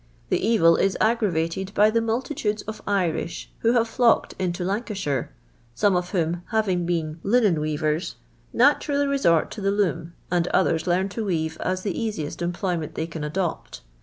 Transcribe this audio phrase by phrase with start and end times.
[0.29, 5.31] The evil is aggravated by the multitudes of Irish who have flocked into Lancashire,
[5.75, 8.15] some of whom, having been linen weavers,
[8.51, 12.95] naturally resort to the loon, and others learn to weave as the easiest employ ment
[12.95, 13.81] they can adopt.